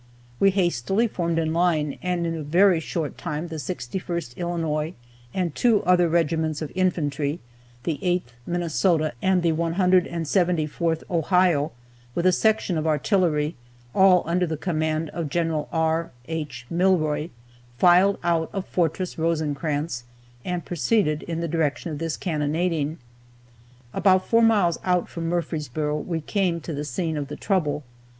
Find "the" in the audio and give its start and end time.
3.49-3.57, 7.83-7.99, 9.43-9.51, 14.47-14.57, 21.41-21.47, 26.73-26.85, 27.27-27.35